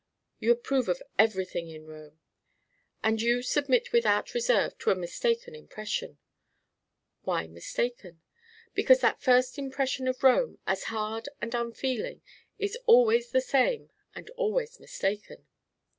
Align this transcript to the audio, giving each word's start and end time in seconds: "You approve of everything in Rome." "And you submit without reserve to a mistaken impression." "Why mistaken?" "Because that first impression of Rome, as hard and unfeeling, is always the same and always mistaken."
"You 0.39 0.51
approve 0.51 0.89
of 0.89 1.03
everything 1.19 1.69
in 1.69 1.85
Rome." 1.85 2.19
"And 3.03 3.21
you 3.21 3.43
submit 3.43 3.91
without 3.93 4.33
reserve 4.33 4.75
to 4.79 4.89
a 4.89 4.95
mistaken 4.95 5.53
impression." 5.53 6.17
"Why 7.21 7.45
mistaken?" 7.45 8.19
"Because 8.73 8.99
that 9.01 9.21
first 9.21 9.59
impression 9.59 10.07
of 10.07 10.23
Rome, 10.23 10.57
as 10.65 10.85
hard 10.85 11.29
and 11.39 11.53
unfeeling, 11.53 12.23
is 12.57 12.75
always 12.87 13.29
the 13.29 13.41
same 13.41 13.91
and 14.15 14.31
always 14.31 14.79
mistaken." 14.79 15.45